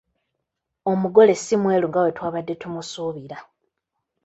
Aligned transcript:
Omugole 0.91 1.33
si 1.37 1.55
mweru 1.61 1.85
nga 1.89 1.99
bwe 2.03 2.15
twabadde 2.17 2.53
tumusuubira. 2.61 3.37